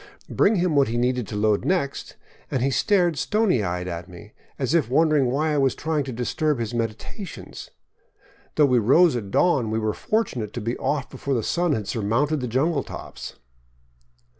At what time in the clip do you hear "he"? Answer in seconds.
0.87-0.97, 2.63-2.71